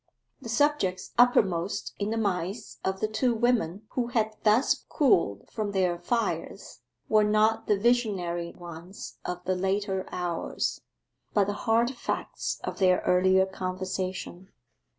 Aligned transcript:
The 0.41 0.49
subjects 0.49 1.11
uppermost 1.19 1.93
in 1.99 2.09
the 2.09 2.17
minds 2.17 2.79
of 2.83 3.01
the 3.01 3.07
two 3.07 3.35
women 3.35 3.83
who 3.89 4.07
had 4.07 4.35
thus 4.43 4.83
cooled 4.89 5.47
from 5.51 5.73
their 5.73 5.99
fires, 5.99 6.79
were 7.07 7.23
not 7.23 7.67
the 7.67 7.77
visionary 7.77 8.51
ones 8.51 9.19
of 9.25 9.43
the 9.43 9.53
later 9.53 10.07
hours, 10.11 10.81
but 11.35 11.45
the 11.45 11.53
hard 11.53 11.91
facts 11.91 12.59
of 12.63 12.79
their 12.79 13.01
earlier 13.05 13.45
conversation. 13.45 14.49